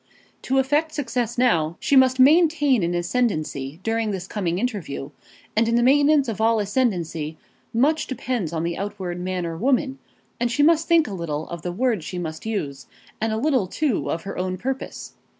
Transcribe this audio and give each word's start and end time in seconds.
To 0.41 0.57
effect 0.57 0.93
success 0.93 1.37
now, 1.37 1.77
she 1.79 1.95
must 1.95 2.19
maintain 2.19 2.81
an 2.81 2.95
ascendancy 2.95 3.79
during 3.83 4.09
this 4.09 4.25
coming 4.25 4.57
interview, 4.57 5.11
and 5.55 5.67
in 5.67 5.75
the 5.75 5.83
maintenance 5.83 6.27
of 6.27 6.41
all 6.41 6.59
ascendancy, 6.59 7.37
much 7.71 8.07
depends 8.07 8.51
on 8.51 8.63
the 8.63 8.79
outward 8.79 9.19
man 9.19 9.45
or 9.45 9.55
woman; 9.57 9.99
and 10.39 10.51
she 10.51 10.63
must 10.63 10.87
think 10.87 11.07
a 11.07 11.13
little 11.13 11.47
of 11.49 11.61
the 11.61 11.71
words 11.71 12.03
she 12.03 12.17
must 12.17 12.47
use, 12.47 12.87
and 13.21 13.31
a 13.31 13.37
little, 13.37 13.67
too, 13.67 14.09
of 14.09 14.23
her 14.23 14.39
own 14.39 14.57
purpose. 14.57 15.13